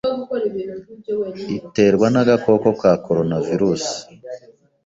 iterwa 1.65 2.05
n’agakoko 2.13 2.67
ka 2.79 2.91
Coronavirus. 3.05 3.83